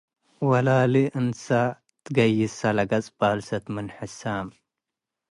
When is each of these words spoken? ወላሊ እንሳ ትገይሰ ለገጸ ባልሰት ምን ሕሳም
ወላሊ 0.49 0.95
እንሳ 1.19 1.43
ትገይሰ 2.03 2.59
ለገጸ 2.77 3.05
ባልሰት 3.17 3.65
ምን 3.73 3.87
ሕሳም 3.97 4.47